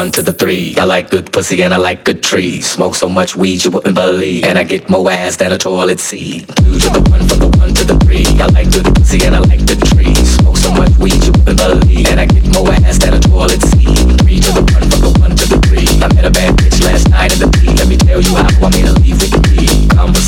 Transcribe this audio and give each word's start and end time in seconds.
one 0.00 0.10
to 0.10 0.22
the 0.22 0.32
three. 0.32 0.74
I 0.78 0.84
like 0.84 1.10
good 1.10 1.30
pussy 1.30 1.62
and 1.62 1.74
I 1.74 1.76
like 1.76 2.04
good 2.04 2.22
trees. 2.22 2.64
Smoke 2.64 2.94
so 2.94 3.06
much 3.06 3.36
weed 3.36 3.62
you 3.62 3.70
wouldn't 3.70 3.94
believe. 3.94 4.44
And 4.44 4.56
I 4.56 4.64
get 4.64 4.88
more 4.88 5.10
ass 5.10 5.36
than 5.36 5.52
a 5.52 5.58
toilet 5.58 6.00
seat. 6.00 6.48
Two 6.56 6.80
to 6.80 6.88
the 6.96 7.02
one 7.12 7.28
from 7.28 7.38
the 7.44 7.50
one 7.60 7.74
to 7.74 7.84
the 7.84 7.96
three. 8.04 8.24
I 8.40 8.46
like 8.46 8.72
good 8.72 8.88
pussy 8.94 9.22
and 9.26 9.36
I 9.36 9.40
like 9.40 9.60
good 9.66 9.82
trees. 9.92 10.36
Smoke 10.38 10.56
so 10.56 10.72
much 10.72 10.96
weed 10.96 11.20
you 11.26 11.32
wouldn't 11.32 11.58
believe. 11.58 12.08
And 12.08 12.18
I 12.18 12.24
get 12.24 12.48
more 12.48 12.72
ass 12.80 12.96
than 12.96 13.12
a 13.12 13.20
toilet 13.20 13.60
seat. 13.60 14.00
Three 14.24 14.40
to 14.40 14.50
the 14.56 14.64
one 14.72 14.86
from 14.88 15.00
the 15.04 15.12
one 15.20 15.36
to 15.36 15.44
the 15.52 15.58
three. 15.68 15.90
I 16.00 16.08
met 16.14 16.24
a 16.24 16.30
bad 16.30 16.56
bitch 16.56 16.80
last 16.82 17.10
night 17.10 17.34
in 17.34 17.38
the 17.44 17.48
beat. 17.52 17.76
Let 17.76 17.88
me 17.88 17.98
tell 17.98 18.22
you 18.22 18.32
how 18.36 18.48
I 18.48 18.56
want 18.56 18.72
me 18.76 18.82
to 18.88 18.94
leave 19.04 19.20
with 19.20 19.39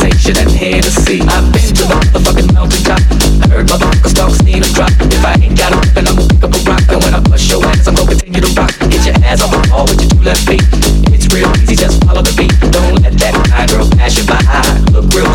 me. 0.02 0.10
Conversation 0.10 0.36
and 0.38 0.50
Hennessy. 0.50 1.20
I've 1.22 1.52
been 1.52 1.74
to 1.74 1.84
the 1.86 1.94
motherfucking 1.94 2.52
mountain 2.54 2.82
top. 2.84 3.00
I 3.42 3.46
heard 3.48 3.66
motherfuckers 3.66 4.14
talk, 4.14 4.30
seen 4.42 4.62
them 4.62 4.72
drop. 4.74 4.90
If 4.98 5.24
I 5.24 5.34
ain't 5.40 5.58
got 5.58 5.72
a 5.72 5.78
then 5.94 6.08
I'ma 6.08 6.26
pick 6.28 6.42
up 6.42 6.54
a 6.54 6.60
rock. 6.66 6.82
And 6.88 7.02
when 7.02 7.14
I 7.14 7.20
bust 7.20 7.50
your 7.50 7.64
ass, 7.66 7.86
I'm 7.86 7.94
gonna 7.94 8.10
continue 8.10 8.40
to 8.40 8.52
rock. 8.58 8.72
Get 8.90 9.06
your 9.06 9.16
ass 9.24 9.42
on 9.42 9.50
the 9.50 9.60
wall 9.70 9.84
with 9.86 10.00
your 10.02 10.10
two 10.10 10.22
left 10.22 10.46
feet. 10.46 10.62
It's 11.14 11.26
real 11.32 11.50
easy, 11.62 11.76
just 11.76 12.02
follow 12.04 12.22
the 12.22 12.34
beat. 12.34 12.52
Don't 12.72 13.02
let 13.02 13.14
that 13.18 13.34
high 13.50 13.66
girl 13.66 13.88
pass 13.96 14.18
you 14.18 14.26
by. 14.26 14.38
Look 14.92 15.10
real 15.14 15.31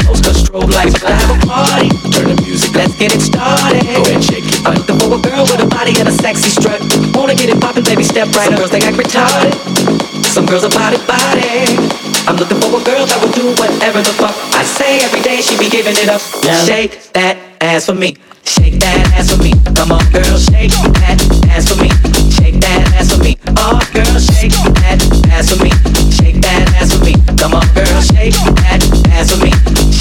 strobe 0.48 0.72
lights. 0.72 1.04
I 1.04 1.12
have 1.12 1.32
a 1.36 1.40
party. 1.44 1.90
Turn 2.16 2.32
the 2.32 2.38
music, 2.48 2.72
let's 2.74 2.96
get 2.96 3.12
it 3.12 3.20
started. 3.20 3.84
Go 3.84 4.04
ahead, 4.08 4.24
shake 4.24 4.48
it. 4.48 4.64
I'm 4.64 4.80
looking 4.80 4.98
for 5.00 5.12
a 5.12 5.20
girl 5.20 5.44
with 5.44 5.60
a 5.60 5.68
body 5.68 5.94
and 6.00 6.08
a 6.08 6.16
sexy 6.16 6.50
strut. 6.50 6.80
Wanna 7.12 7.36
get 7.36 7.52
it 7.52 7.60
poppin', 7.60 7.84
baby, 7.84 8.04
step 8.04 8.32
right 8.32 8.52
up. 8.52 8.60
Girls 8.60 8.72
think 8.72 8.88
I 8.88 8.92
retarded. 8.96 9.54
Some 10.32 10.46
girls 10.46 10.64
are 10.64 10.72
body 10.72 10.98
body. 11.04 11.76
I'm 12.28 12.36
looking 12.40 12.60
for 12.64 12.80
a 12.80 12.84
girl 12.84 13.04
that 13.04 13.20
will 13.20 13.36
do 13.36 13.52
whatever 13.60 14.00
the 14.00 14.16
fuck 14.16 14.36
I 14.56 14.64
say 14.64 15.04
every 15.04 15.22
day. 15.22 15.44
She 15.44 15.60
be 15.60 15.70
giving 15.70 15.96
it 16.00 16.08
up. 16.08 16.24
Now 16.44 16.64
shake 16.64 16.96
that 17.14 17.36
ass 17.60 17.86
for 17.86 17.96
me. 17.96 18.16
Shake 18.44 18.80
that 18.80 18.96
ass 19.20 19.36
for 19.36 19.44
me. 19.44 19.52
Come 19.76 19.92
on, 19.92 20.04
girl, 20.16 20.40
shake 20.40 20.72
that 21.04 21.20
ass 21.52 21.68
for 21.68 21.76
me. 21.84 21.92
Shake 22.32 22.60
that 22.64 22.88
ass 22.96 23.12
for 23.12 23.20
me. 23.20 23.36
Oh, 23.60 23.80
girl, 23.92 24.16
shake 24.20 24.56
that 24.80 25.04
ass 25.36 25.52
for 25.52 25.60
me. 25.60 25.72
Shake 26.16 26.40
that 26.40 26.72
ass 26.80 26.96
for 26.96 27.04
me. 27.04 27.14
Come 27.36 27.54
on, 27.54 27.68
girl, 27.76 28.00
shake 28.02 28.36
that 28.64 28.80
ass 29.12 29.36
for 29.36 29.44
me. 29.44 29.97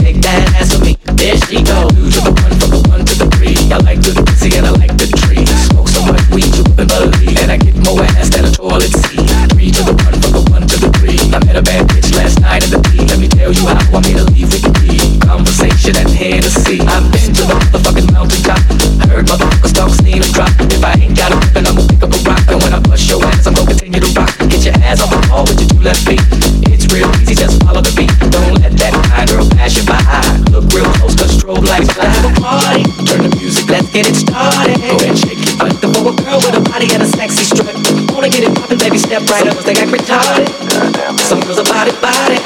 Me. 0.82 0.98
There 1.14 1.38
she 1.46 1.62
to 1.62 1.86
the 1.94 2.34
one, 2.42 2.54
from 2.58 2.70
the 2.74 2.80
one 2.90 3.02
to 3.06 3.14
the 3.14 3.30
three. 3.38 3.54
I 3.70 3.78
like 3.86 4.02
pussy 4.02 4.50
and 4.58 4.66
I 4.66 4.74
like 4.74 4.90
the 4.98 5.06
tree. 5.22 5.46
Smoke 5.46 5.86
weed 6.34 6.50
believe, 6.74 7.38
and 7.38 7.54
I 7.54 7.56
get 7.56 7.78
more 7.86 8.02
ass 8.18 8.34
than 8.34 8.44
a 8.44 8.50
toilet 8.50 8.90
seat. 8.90 9.22
Three 9.54 9.70
to 9.70 9.82
the 9.86 9.94
one, 9.94 10.16
from 10.18 10.32
the 10.34 10.42
one 10.50 10.66
to 10.66 10.76
the 10.76 10.90
three. 10.98 11.22
I 11.30 11.38
met 11.46 11.54
a 11.54 11.62
bad 11.62 11.86
bitch 11.86 12.10
last 12.18 12.42
night 12.42 12.66
in 12.66 12.74
the 12.74 12.80
beat. 12.90 13.06
Let 13.06 13.22
me 13.22 13.28
tell 13.30 13.54
you 13.54 13.62
how 13.62 13.78
I 13.78 13.84
want 13.94 14.10
me 14.10 14.18
to 14.18 14.26
leave 14.34 14.50
with 14.50 14.66
me. 14.82 15.22
Conversation 15.22 15.94
and 15.96 16.10
Hennessy. 16.10 16.82
I've 16.82 17.06
been 17.14 17.30
to 17.30 17.42
the 17.46 17.56
motherfucking 17.70 18.10
mountain 18.10 18.42
top. 18.42 18.60
Heard 19.06 19.30
motherfuckers 19.30 19.72
talk, 19.72 19.94
seen 20.02 20.18
them 20.18 20.30
drop. 20.34 20.50
If 20.66 20.82
I 20.82 20.98
ain't 20.98 21.14
got 21.14 21.30
a 21.30 21.38
weapon, 21.38 21.62
I'ma 21.70 21.86
pick 21.86 22.02
up 22.02 22.10
a 22.10 22.18
rock. 22.26 22.42
And 22.50 22.58
when 22.58 22.74
I 22.74 22.80
bust 22.82 23.06
your 23.06 23.22
ass, 23.22 23.46
I'm 23.46 23.54
gonna 23.54 23.70
continue 23.70 24.02
to 24.02 24.10
rock. 24.18 24.34
Get 24.50 24.66
your 24.66 24.76
ass 24.82 24.98
off 24.98 25.14
the 25.14 25.20
wall 25.30 25.46
with 25.46 25.62
your 25.62 25.70
two 25.70 25.80
left 25.80 26.02
feet. 26.02 26.55
Strobe 31.56 31.68
lights. 31.68 31.96
Have 31.96 32.24
a 32.24 32.40
party. 32.40 32.82
Turn 33.08 33.22
the 33.24 33.36
music, 33.36 33.68
let's 33.68 33.88
get 33.90 34.08
it 34.08 34.16
started. 34.16 34.76
Go 34.80 34.96
ahead, 35.00 35.16
shake 35.18 35.40
it. 35.40 35.56
Looking 35.56 35.92
for 35.92 36.12
a 36.12 36.14
girl 36.20 36.38
with 36.44 36.56
a 36.56 36.60
body 36.60 36.88
and 36.92 37.02
a 37.02 37.06
sexy 37.06 37.44
strut. 37.44 37.74
Wanna 38.12 38.28
get 38.28 38.44
it 38.44 38.54
poppin', 38.54 38.78
baby, 38.78 38.98
step 38.98 39.22
right 39.28 39.46
up. 39.48 39.56
They 39.64 39.72
act 39.72 39.90
retarded. 39.90 40.48
Some 41.20 41.40
girls 41.40 41.58
are 41.58 41.68
body 41.68 41.92
body. 42.00 42.36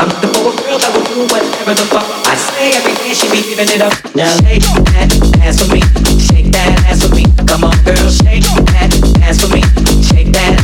I'm 0.00 0.10
for 0.34 0.50
a 0.50 0.54
girl 0.58 0.78
that 0.78 0.90
will 0.90 1.06
do 1.06 1.22
whatever 1.30 1.74
the 1.74 1.86
fuck 1.86 2.06
I 2.26 2.34
say 2.34 2.74
every 2.74 2.94
day. 2.98 3.14
She 3.14 3.30
be 3.30 3.42
giving 3.46 3.70
it 3.70 3.82
up. 3.82 3.94
Now 4.14 4.30
shake 4.42 4.66
that 4.90 5.08
ass 5.42 5.62
for 5.62 5.70
me. 5.70 5.80
Shake 6.18 6.50
that 6.50 6.82
ass 6.90 7.06
for 7.06 7.14
me. 7.14 7.24
Come 7.46 7.64
on, 7.64 7.76
girl, 7.86 8.10
shake 8.10 8.42
that 8.74 8.90
ass 9.22 9.38
for 9.38 9.50
me. 9.54 9.62
Shake 10.02 10.32
that 10.34 10.63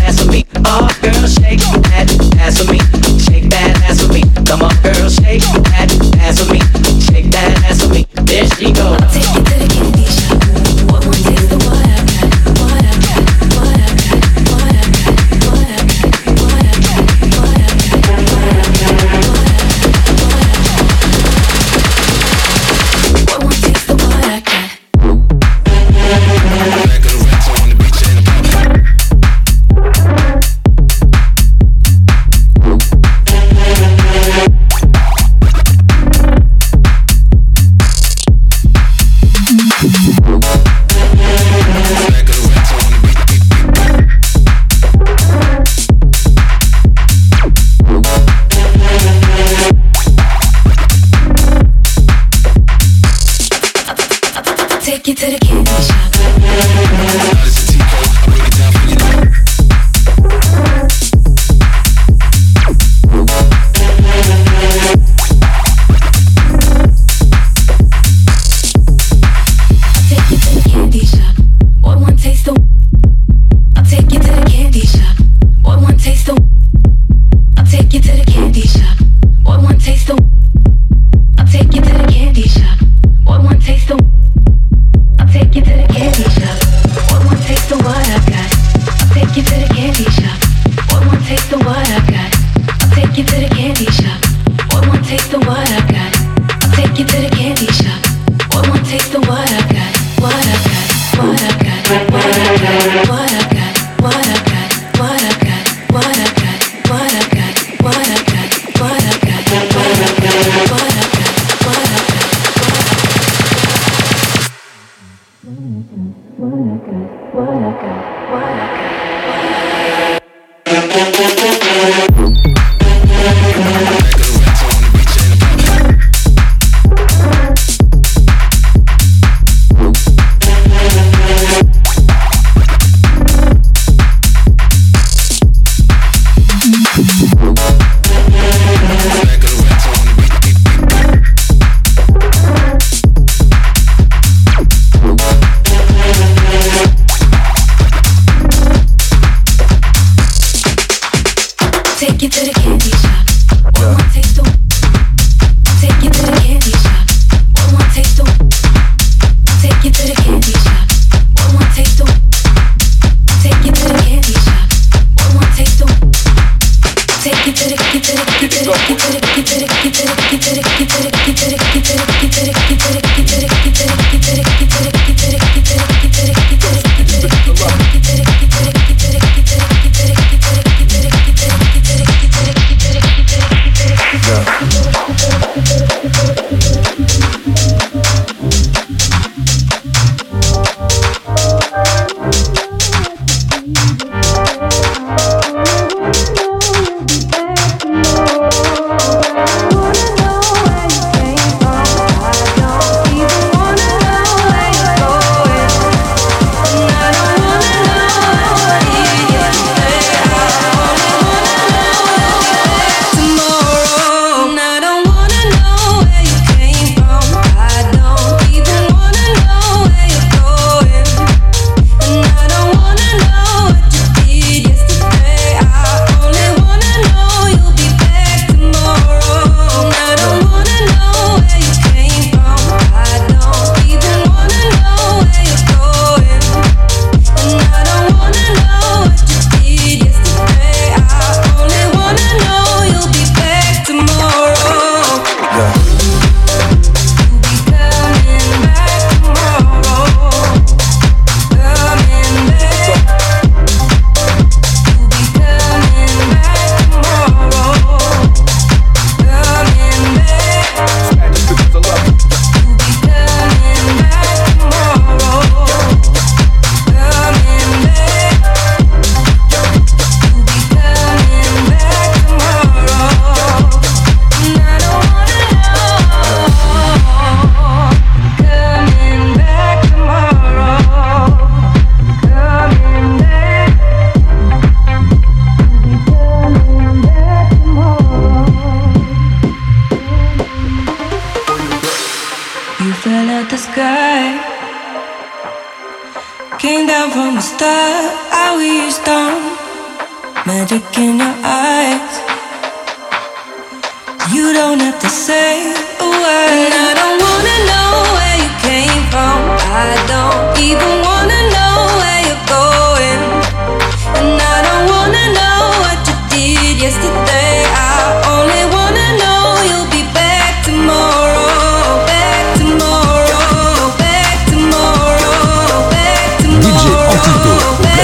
what 101.91 102.25
I 102.25 103.05
what 103.09 103.33
I. 103.33 103.50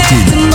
Latin. 0.09 0.46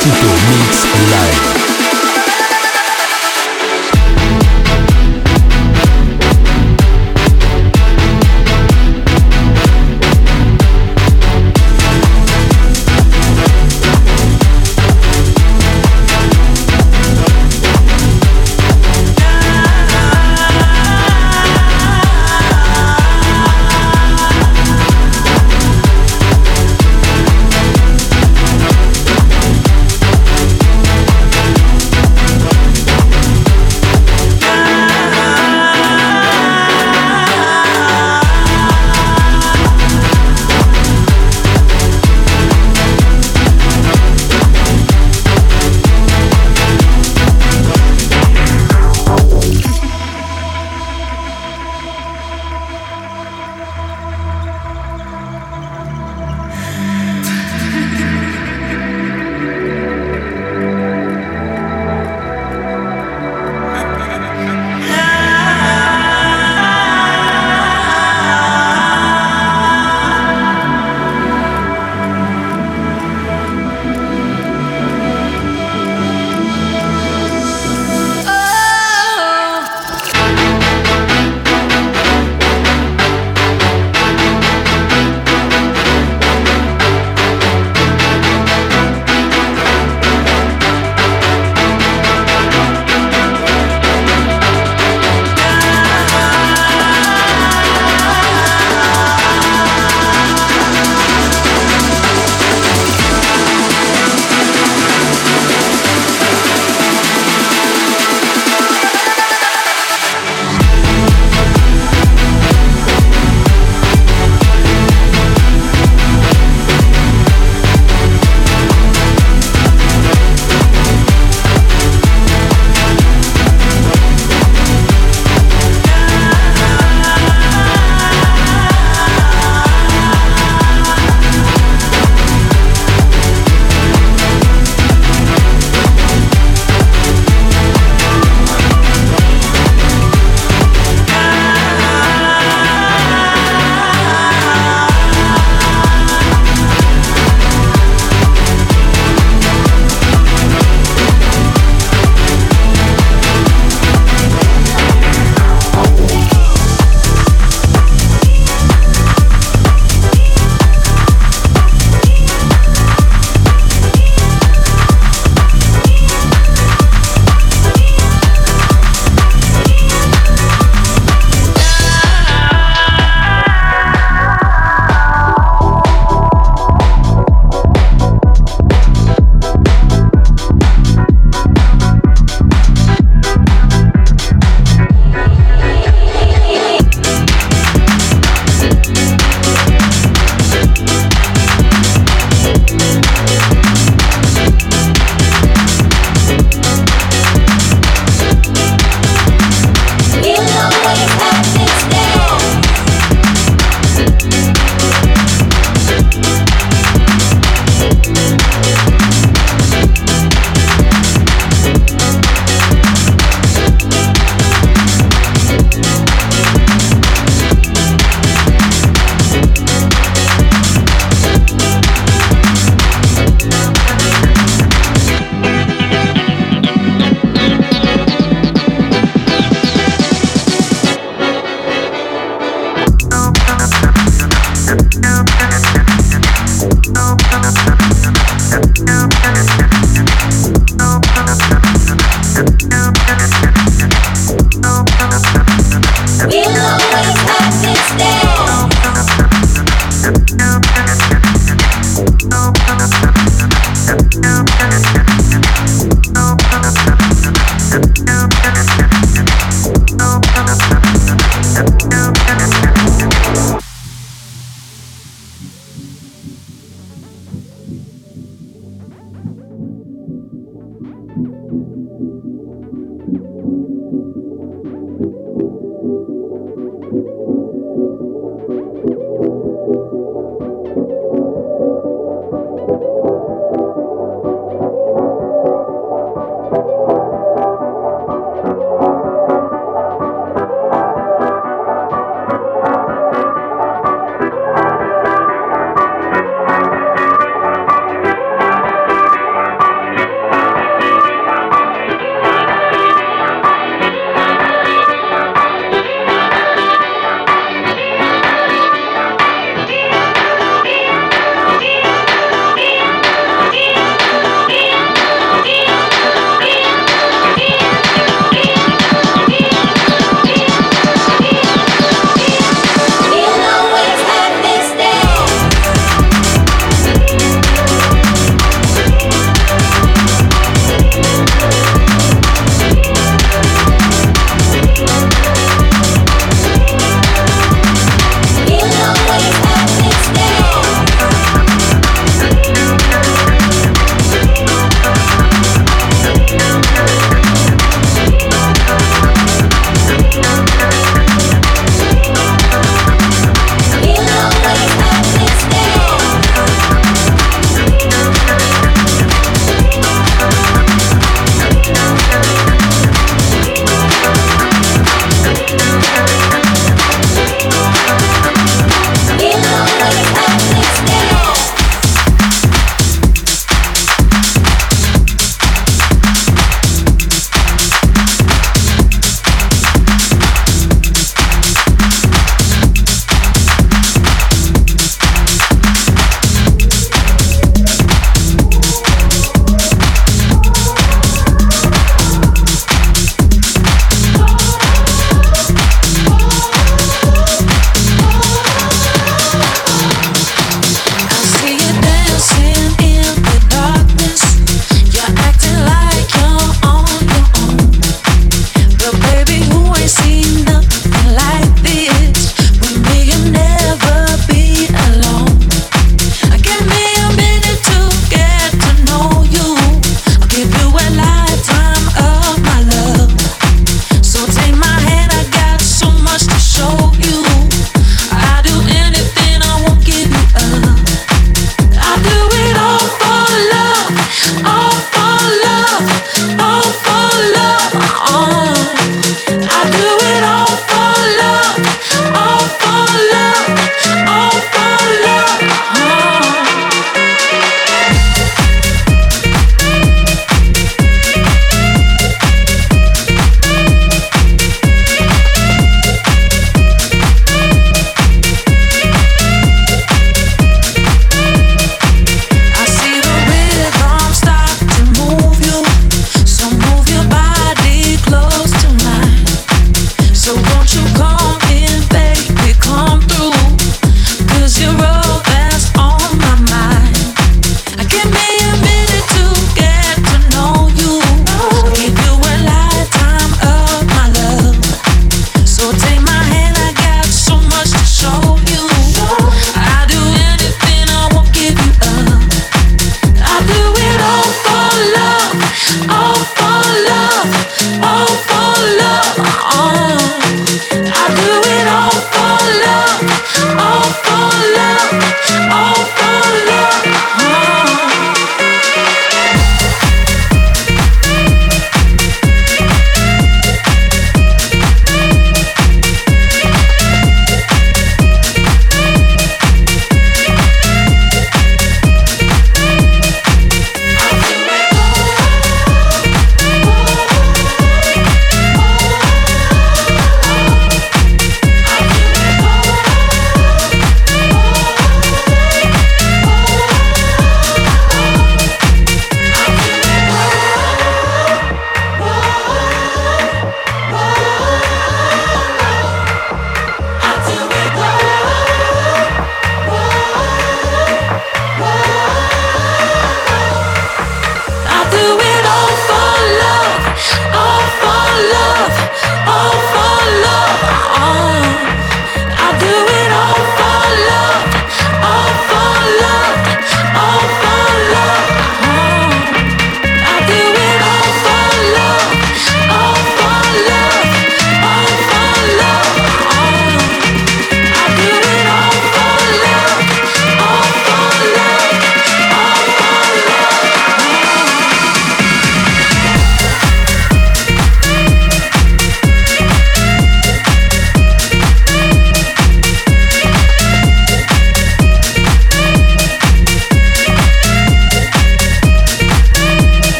Tito 0.00 0.30
Mix 0.48 0.84
Live. 1.10 1.67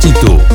Tito. 0.00 0.47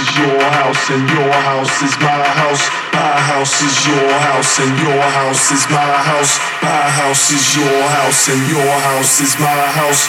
is 0.00 0.16
your 0.16 0.40
house 0.40 0.90
and 0.90 1.04
your 1.10 1.32
house 1.50 1.82
is 1.82 1.94
my 2.00 2.24
house. 2.40 2.64
My 2.92 3.16
house 3.30 3.56
is 3.60 3.76
your 3.86 4.08
house 4.28 4.52
and 4.60 4.72
your 4.80 5.02
house 5.18 5.52
is 5.52 5.64
my 5.68 5.92
house. 6.08 6.32
My 6.62 6.84
house 7.00 7.30
is 7.30 7.44
your 7.56 7.80
house 7.96 8.28
and 8.32 8.42
your 8.48 8.72
house 8.88 9.20
is 9.20 9.32
my 9.38 9.60
house. 9.80 10.02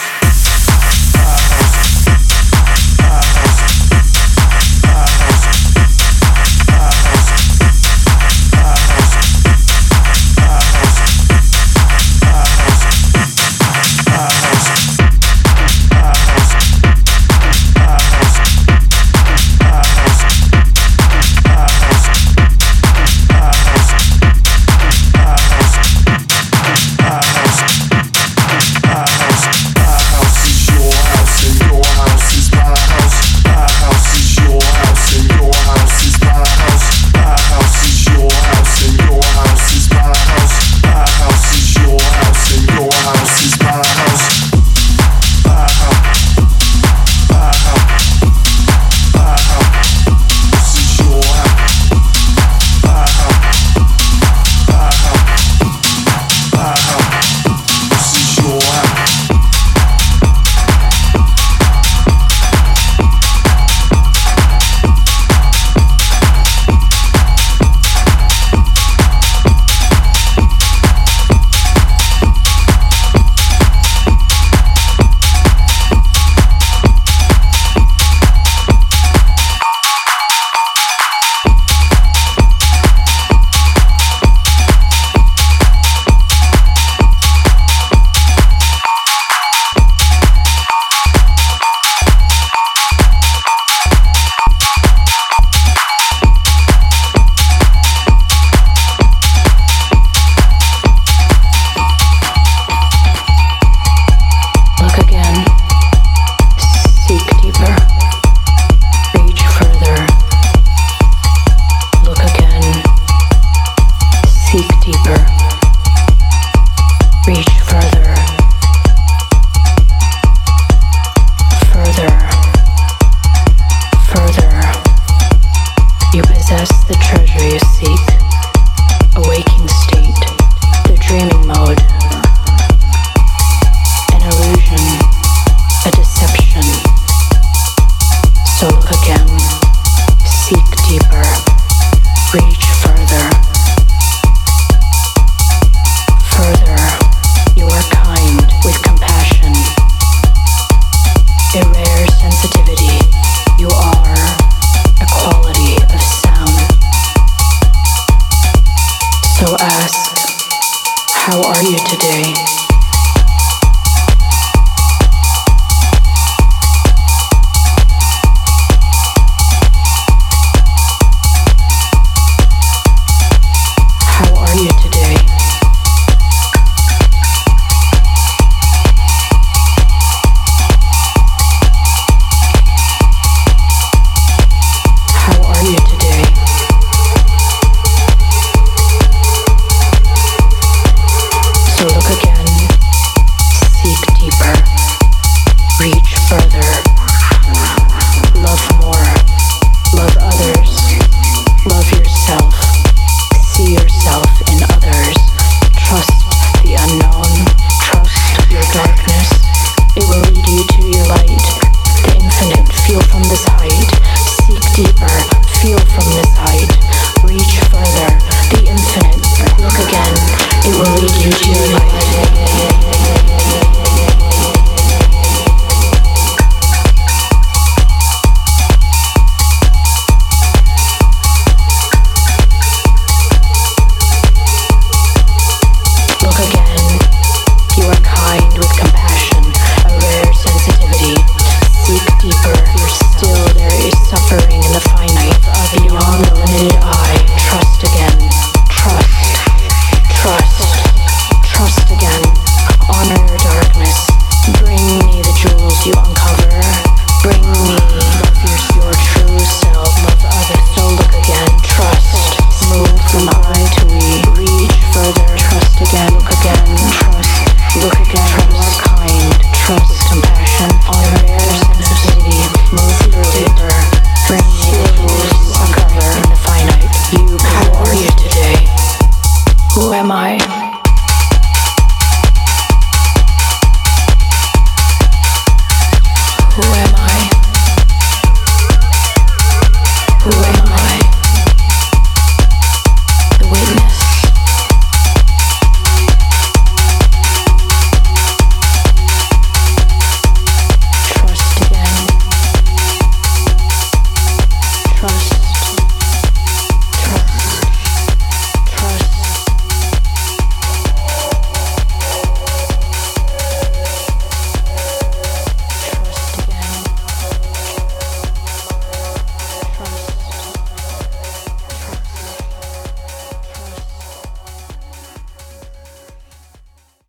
Look 215.63 215.79
again, 215.79 216.10